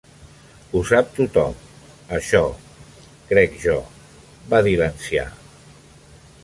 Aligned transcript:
"Ho 0.77 0.79
sap 0.91 1.11
tothom, 1.17 1.53
això, 2.21 2.41
crec 3.33 3.61
jo" 3.67 3.77
va 4.55 4.65
dir 4.69 4.77
l'ancià. 4.83 5.29